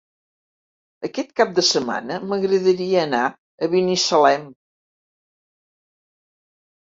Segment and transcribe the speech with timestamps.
[1.07, 4.47] Aquest cap de setmana m'agradaria anar a Binissalem.